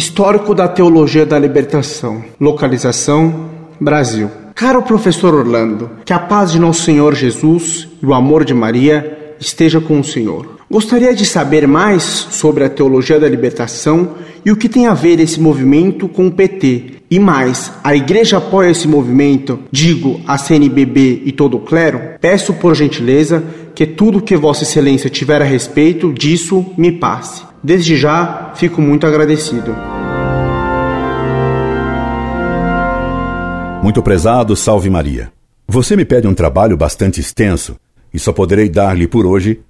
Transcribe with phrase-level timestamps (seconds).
[0.00, 2.24] Histórico da Teologia da Libertação.
[2.40, 4.30] Localização: Brasil.
[4.54, 9.34] Caro professor Orlando, que a paz de nosso Senhor Jesus e o amor de Maria
[9.38, 10.56] esteja com o Senhor.
[10.70, 14.12] Gostaria de saber mais sobre a teologia da libertação
[14.42, 17.00] e o que tem a ver esse movimento com o PT.
[17.10, 22.00] E mais, a igreja apoia esse movimento, digo, a CNBB e todo o clero?
[22.20, 23.42] Peço por gentileza
[23.74, 27.42] que tudo que Vossa Excelência tiver a respeito disso me passe.
[27.62, 29.74] Desde já, fico muito agradecido.
[33.82, 35.32] Muito prezado, salve Maria.
[35.66, 37.76] Você me pede um trabalho bastante extenso
[38.12, 39.60] e só poderei dar-lhe por hoje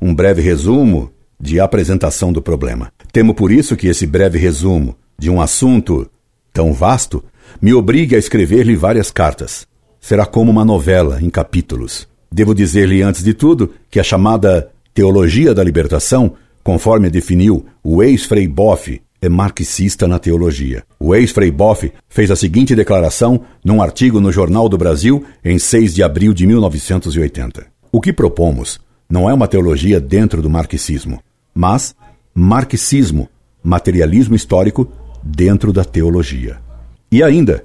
[0.00, 2.92] um breve resumo de apresentação do problema.
[3.12, 6.10] Temo por isso que esse breve resumo de um assunto
[6.52, 7.22] tão vasto
[7.60, 9.66] me obrigue a escrever-lhe várias cartas.
[10.00, 12.09] Será como uma novela em capítulos.
[12.32, 18.46] Devo dizer-lhe antes de tudo que a chamada Teologia da Libertação, conforme definiu o ex-Frei
[18.46, 20.82] Boff, é marxista na teologia.
[20.98, 25.94] O ex-Frei Boff fez a seguinte declaração num artigo no Jornal do Brasil em 6
[25.94, 27.66] de abril de 1980.
[27.92, 31.20] O que propomos não é uma teologia dentro do marxismo,
[31.52, 31.94] mas
[32.34, 33.28] marxismo,
[33.62, 34.90] materialismo histórico
[35.22, 36.58] dentro da teologia.
[37.10, 37.64] E ainda,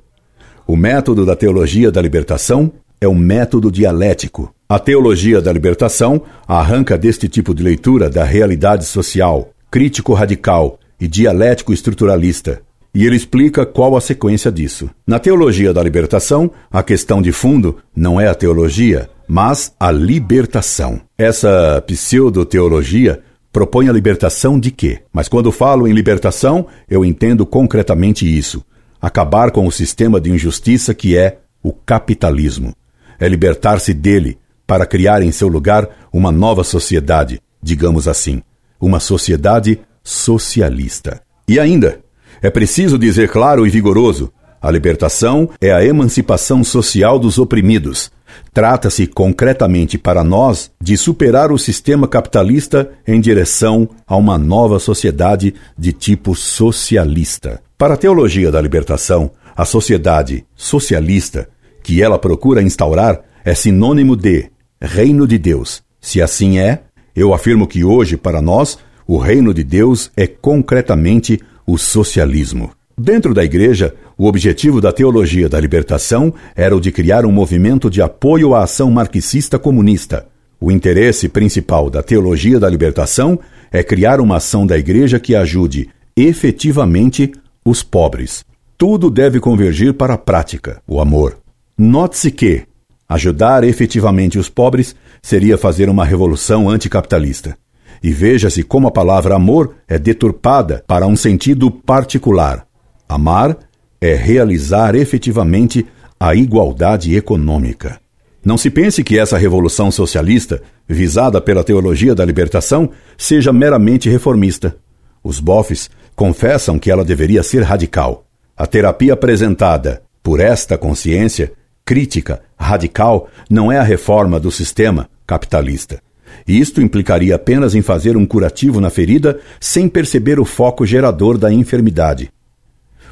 [0.68, 2.72] o método da teologia da libertação
[3.06, 4.54] é um método dialético.
[4.68, 11.08] A teologia da libertação arranca deste tipo de leitura da realidade social, crítico radical e
[11.08, 12.62] dialético estruturalista,
[12.94, 14.90] e ele explica qual a sequência disso.
[15.06, 21.02] Na teologia da libertação, a questão de fundo não é a teologia, mas a libertação.
[21.18, 25.00] Essa pseudo-teologia propõe a libertação de quê?
[25.12, 28.64] Mas quando falo em libertação, eu entendo concretamente isso:
[29.02, 32.74] acabar com o sistema de injustiça que é o capitalismo.
[33.20, 38.42] É libertar-se dele para criar em seu lugar uma nova sociedade, digamos assim,
[38.80, 41.22] uma sociedade socialista.
[41.48, 42.00] E ainda,
[42.42, 44.32] é preciso dizer claro e vigoroso:
[44.62, 48.12] a libertação é a emancipação social dos oprimidos,
[48.54, 55.54] Trata-se concretamente para nós de superar o sistema capitalista em direção a uma nova sociedade
[55.78, 57.62] de tipo socialista.
[57.78, 61.50] Para a teologia da libertação, a sociedade socialista
[61.86, 64.50] que ela procura instaurar é sinônimo de
[64.82, 65.84] reino de Deus.
[66.02, 66.82] Se assim é,
[67.16, 72.72] eu afirmo que hoje, para nós, o reino de Deus é concretamente o socialismo.
[72.98, 77.88] Dentro da igreja, o objetivo da teologia da libertação era o de criar um movimento
[77.88, 80.26] de apoio à ação marxista comunista.
[80.60, 83.40] O interesse principal da teologia da libertação
[83.72, 87.32] é criar uma ação da igreja que ajude efetivamente
[87.64, 88.44] os pobres.
[88.76, 91.45] Tudo deve convergir para a prática, o amor.
[91.78, 92.64] Note-se que
[93.08, 97.58] ajudar efetivamente os pobres seria fazer uma revolução anticapitalista.
[98.02, 102.66] E veja-se como a palavra amor é deturpada para um sentido particular.
[103.10, 103.58] Amar
[104.00, 105.86] é realizar efetivamente
[106.18, 108.00] a igualdade econômica.
[108.44, 114.78] Não se pense que essa revolução socialista, visada pela teologia da libertação, seja meramente reformista.
[115.22, 118.26] Os bofes confessam que ela deveria ser radical.
[118.56, 121.52] A terapia apresentada por esta consciência
[121.86, 126.02] crítica radical não é a reforma do sistema capitalista.
[126.48, 131.54] Isto implicaria apenas em fazer um curativo na ferida sem perceber o foco gerador da
[131.54, 132.30] enfermidade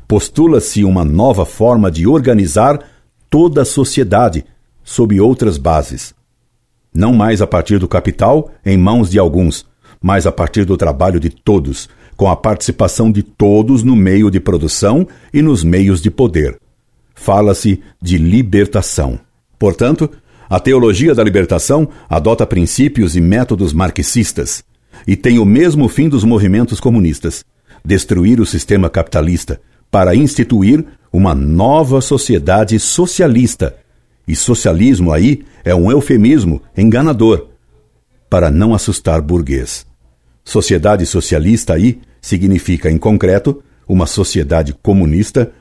[0.08, 2.80] postula-se uma nova forma de organizar
[3.30, 4.46] toda a sociedade
[4.84, 6.14] sob outras bases.
[6.94, 9.66] Não mais a partir do capital em mãos de alguns,
[10.02, 14.40] mas a partir do trabalho de todos, com a participação de todos no meio de
[14.40, 16.60] produção e nos meios de poder.
[17.14, 19.20] Fala-se de libertação.
[19.58, 20.10] Portanto,
[20.50, 24.64] a teologia da libertação adota princípios e métodos marxistas
[25.08, 27.46] e tem o mesmo fim dos movimentos comunistas:
[27.84, 29.60] destruir o sistema capitalista,
[29.90, 33.76] para instituir uma nova sociedade socialista.
[34.28, 37.50] E socialismo aí é um eufemismo enganador
[38.30, 39.86] para não assustar burguês.
[40.44, 45.52] Sociedade socialista aí significa, em concreto, uma sociedade comunista,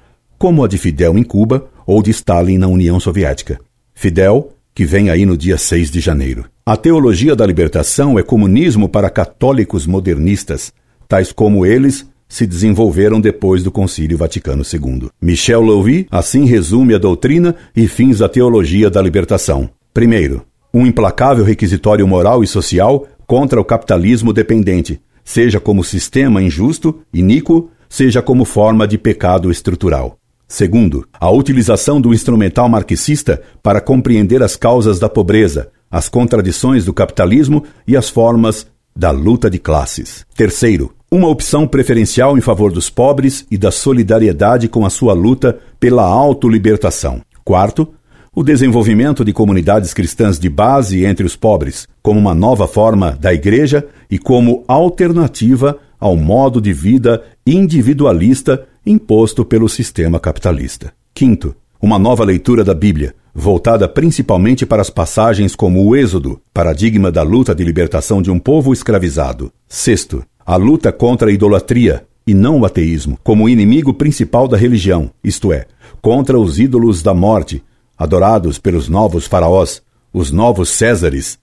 [0.42, 3.60] como a de Fidel em Cuba ou de Stalin na União Soviética.
[3.94, 6.46] Fidel, que vem aí no dia 6 de janeiro.
[6.66, 10.72] A teologia da libertação é comunismo para católicos modernistas,
[11.06, 15.10] tais como eles se desenvolveram depois do Concílio Vaticano II.
[15.22, 19.70] Michel Louvi assim resume a doutrina e fins da teologia da libertação.
[19.94, 20.44] Primeiro,
[20.74, 27.70] um implacável requisitório moral e social contra o capitalismo dependente, seja como sistema injusto, iníquo,
[27.88, 30.18] seja como forma de pecado estrutural.
[30.52, 36.92] Segundo, a utilização do instrumental marxista para compreender as causas da pobreza, as contradições do
[36.92, 40.26] capitalismo e as formas da luta de classes.
[40.36, 45.58] Terceiro, uma opção preferencial em favor dos pobres e da solidariedade com a sua luta
[45.80, 47.22] pela autolibertação.
[47.42, 47.88] Quarto,
[48.34, 53.32] o desenvolvimento de comunidades cristãs de base entre os pobres, como uma nova forma da
[53.32, 60.92] igreja e como alternativa ao modo de vida individualista imposto pelo sistema capitalista.
[61.14, 67.10] Quinto, uma nova leitura da Bíblia, voltada principalmente para as passagens como o Êxodo, paradigma
[67.10, 69.52] da luta de libertação de um povo escravizado.
[69.68, 75.10] Sexto, a luta contra a idolatria, e não o ateísmo, como inimigo principal da religião,
[75.24, 75.66] isto é,
[76.00, 77.62] contra os ídolos da morte,
[77.96, 79.82] adorados pelos novos faraós,
[80.12, 81.38] os novos Césares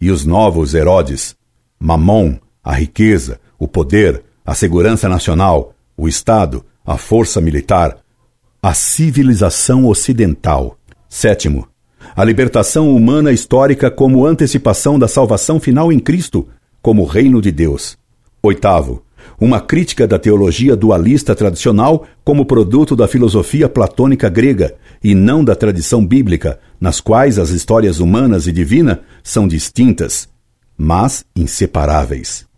[0.00, 1.34] e os novos Herodes.
[1.78, 7.98] Mamon, a riqueza, o poder, a segurança nacional, o Estado, a força militar,
[8.62, 10.76] a civilização ocidental.
[11.08, 11.66] Sétimo,
[12.14, 16.48] a libertação humana histórica como antecipação da salvação final em Cristo,
[16.82, 17.96] como reino de Deus.
[18.42, 19.02] Oitavo,
[19.40, 25.54] uma crítica da teologia dualista tradicional como produto da filosofia platônica grega e não da
[25.54, 30.28] tradição bíblica, nas quais as histórias humanas e divina são distintas,
[30.76, 32.49] mas inseparáveis.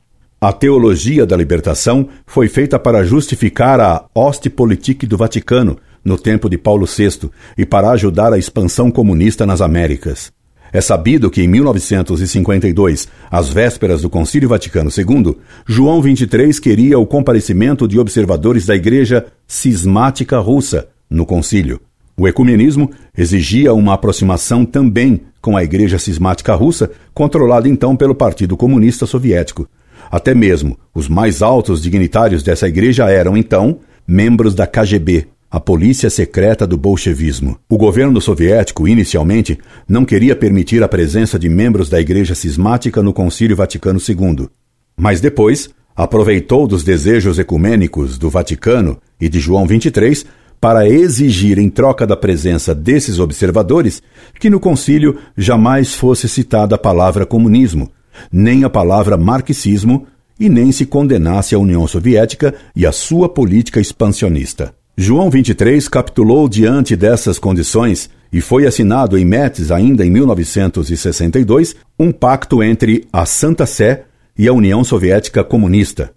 [0.43, 6.59] A teologia da libertação foi feita para justificar a Ostpolitik do Vaticano, no tempo de
[6.59, 10.33] Paulo VI, e para ajudar a expansão comunista nas Américas.
[10.73, 17.06] É sabido que em 1952, às vésperas do Concílio Vaticano II, João XXIII queria o
[17.06, 21.81] comparecimento de observadores da Igreja Cismática Russa no concílio.
[22.17, 28.56] O ecumenismo exigia uma aproximação também com a Igreja Cismática Russa, controlada então pelo Partido
[28.56, 29.69] Comunista Soviético.
[30.12, 36.11] Até mesmo os mais altos dignitários dessa igreja eram, então, membros da KGB, a polícia
[36.11, 37.59] secreta do bolchevismo.
[37.67, 43.14] O governo soviético, inicialmente, não queria permitir a presença de membros da Igreja Cismática no
[43.14, 44.49] Concílio Vaticano II.
[44.94, 50.26] Mas depois, aproveitou dos desejos ecumênicos do Vaticano e de João XXIII
[50.61, 54.03] para exigir, em troca da presença desses observadores,
[54.38, 57.91] que no concílio jamais fosse citada a palavra comunismo,
[58.31, 60.06] nem a palavra marxismo
[60.38, 64.75] e nem se condenasse a União Soviética e a sua política expansionista.
[64.97, 72.11] João 23 capitulou diante dessas condições e foi assinado em Metz, ainda em 1962, um
[72.11, 74.05] pacto entre a Santa Sé
[74.37, 76.12] e a União Soviética Comunista.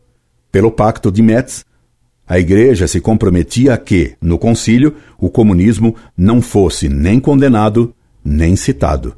[0.51, 1.65] Pelo Pacto de Metz,
[2.27, 7.93] a Igreja se comprometia a que, no concílio, o comunismo não fosse nem condenado
[8.23, 9.15] nem citado.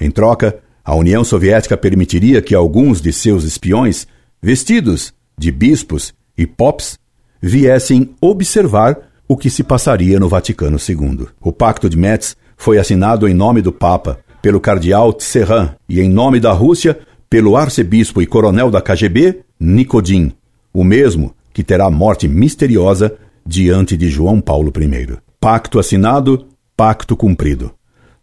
[0.00, 4.06] Em troca, a União Soviética permitiria que alguns de seus espiões,
[4.42, 6.98] vestidos de bispos e pops,
[7.40, 11.26] viessem observar o que se passaria no Vaticano II.
[11.40, 16.08] O Pacto de Metz foi assinado em nome do Papa, pelo cardeal Tisserand, e em
[16.10, 16.98] nome da Rússia,
[17.30, 20.32] pelo arcebispo e coronel da KGB, Nikodin,
[20.72, 23.14] o mesmo que terá morte misteriosa
[23.46, 25.16] diante de João Paulo I.
[25.40, 26.46] Pacto assinado,
[26.76, 27.72] pacto cumprido.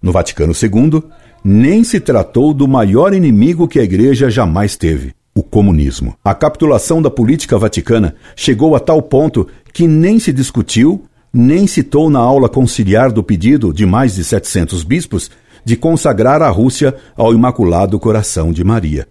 [0.01, 1.03] No Vaticano II,
[1.43, 6.15] nem se tratou do maior inimigo que a Igreja jamais teve, o comunismo.
[6.23, 11.03] A capitulação da política vaticana chegou a tal ponto que nem se discutiu,
[11.33, 15.31] nem citou na aula conciliar do pedido de mais de 700 bispos
[15.63, 19.07] de consagrar a Rússia ao Imaculado Coração de Maria.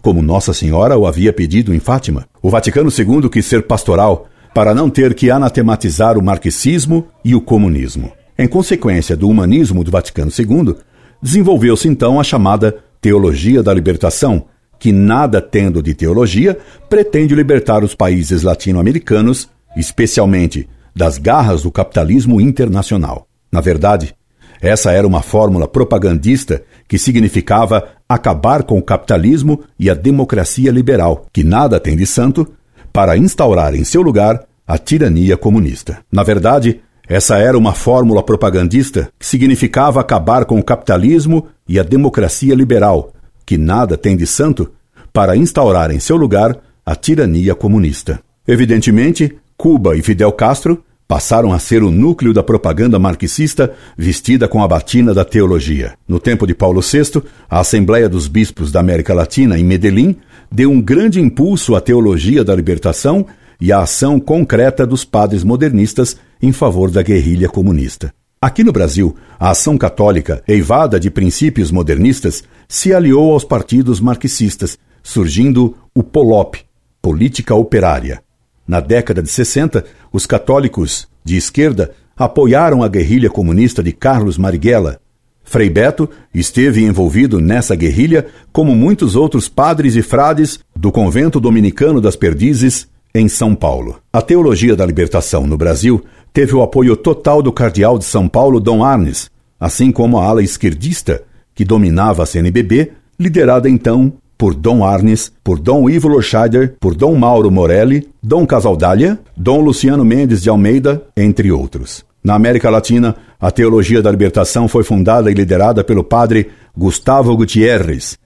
[0.00, 4.74] Como Nossa Senhora o havia pedido em Fátima, o Vaticano II quis ser pastoral para
[4.74, 8.12] não ter que anatematizar o marxismo e o comunismo.
[8.38, 10.76] Em consequência do humanismo do Vaticano II,
[11.24, 14.44] Desenvolveu-se então a chamada Teologia da Libertação,
[14.78, 22.42] que, nada tendo de teologia, pretende libertar os países latino-americanos, especialmente das garras do capitalismo
[22.42, 23.26] internacional.
[23.50, 24.14] Na verdade,
[24.60, 31.24] essa era uma fórmula propagandista que significava acabar com o capitalismo e a democracia liberal,
[31.32, 32.46] que nada tem de santo,
[32.92, 36.00] para instaurar em seu lugar a tirania comunista.
[36.12, 41.82] Na verdade, essa era uma fórmula propagandista que significava acabar com o capitalismo e a
[41.82, 43.12] democracia liberal,
[43.44, 44.70] que nada tem de santo,
[45.12, 48.20] para instaurar em seu lugar a tirania comunista.
[48.48, 54.62] Evidentemente, Cuba e Fidel Castro passaram a ser o núcleo da propaganda marxista vestida com
[54.62, 55.92] a batina da teologia.
[56.08, 60.16] No tempo de Paulo VI, a Assembleia dos Bispos da América Latina, em Medellín,
[60.50, 63.26] deu um grande impulso à teologia da libertação
[63.60, 68.12] e à ação concreta dos padres modernistas em favor da guerrilha comunista.
[68.40, 74.78] Aqui no Brasil, a ação católica, eivada de princípios modernistas, se aliou aos partidos marxistas,
[75.02, 76.58] surgindo o POLOP,
[77.00, 78.22] Política Operária.
[78.66, 85.00] Na década de 60, os católicos de esquerda apoiaram a guerrilha comunista de Carlos Marighella,
[85.44, 92.00] Frei Beto esteve envolvido nessa guerrilha, como muitos outros padres e frades do convento dominicano
[92.00, 94.00] das Perdizes, em São Paulo.
[94.12, 96.02] A teologia da libertação no Brasil
[96.32, 99.30] teve o apoio total do cardeal de São Paulo, Dom Arnes,
[99.60, 101.22] assim como a ala esquerdista,
[101.54, 107.14] que dominava a CNBB, liderada então por Dom Arnes, por Dom Ivo Lorscheider, por Dom
[107.14, 112.04] Mauro Morelli, Dom Casaldália, Dom Luciano Mendes de Almeida, entre outros.
[112.22, 118.18] Na América Latina, a teologia da libertação foi fundada e liderada pelo padre Gustavo Gutierrez.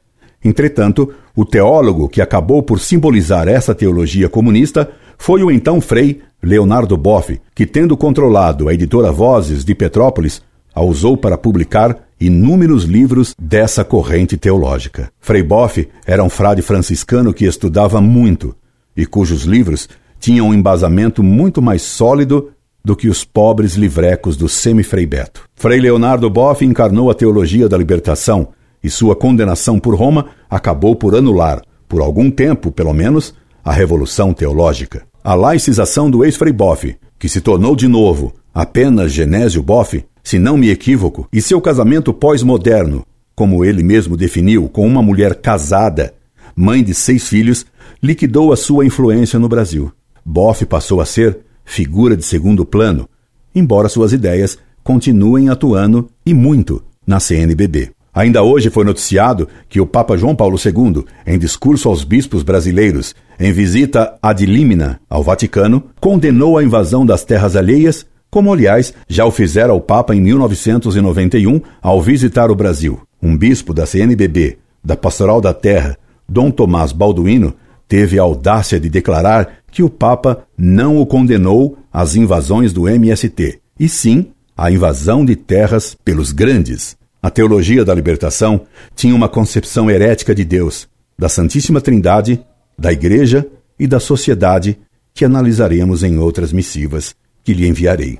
[0.42, 6.96] Entretanto, o teólogo que acabou por simbolizar essa teologia comunista foi o então frei Leonardo
[6.96, 10.42] Boff, que, tendo controlado a editora Vozes de Petrópolis,
[10.74, 15.12] a usou para publicar inúmeros livros dessa corrente teológica.
[15.20, 18.52] Frei Boff era um frade franciscano que estudava muito
[18.96, 22.50] e cujos livros tinham um embasamento muito mais sólido
[22.84, 25.44] do que os pobres livrecos do semi-frei Beto.
[25.54, 28.48] Frei Leonardo Boff encarnou a teologia da libertação
[28.82, 34.32] e sua condenação por Roma acabou por anular, por algum tempo pelo menos, a revolução
[34.32, 35.06] teológica.
[35.22, 40.56] A laicização do ex-frei Boff, que se tornou de novo apenas Genésio Boff, se não
[40.56, 43.04] me equivoco, e seu casamento pós-moderno,
[43.34, 46.14] como ele mesmo definiu, com uma mulher casada,
[46.56, 47.64] mãe de seis filhos,
[48.02, 49.92] liquidou a sua influência no Brasil.
[50.24, 53.08] Boff passou a ser figura de segundo plano,
[53.54, 57.97] embora suas ideias continuem atuando e muito na CNBB.
[58.18, 63.14] Ainda hoje foi noticiado que o Papa João Paulo II, em discurso aos bispos brasileiros,
[63.38, 69.24] em visita ad limina ao Vaticano, condenou a invasão das terras alheias, como aliás já
[69.24, 73.00] o fizera o Papa em 1991 ao visitar o Brasil.
[73.22, 75.96] Um bispo da CNBB, da Pastoral da Terra,
[76.28, 77.54] Dom Tomás Balduino,
[77.86, 83.60] teve a audácia de declarar que o Papa não o condenou às invasões do MST,
[83.78, 86.97] e sim à invasão de terras pelos grandes.
[87.22, 88.62] A teologia da libertação
[88.94, 92.40] tinha uma concepção herética de Deus, da Santíssima Trindade,
[92.78, 93.46] da Igreja
[93.78, 94.78] e da sociedade
[95.12, 98.18] que analisaremos em outras missivas que lhe enviarei.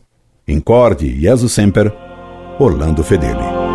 [0.49, 1.93] Incorde Jesus Semper,
[2.59, 3.68] Orlando Fedeli.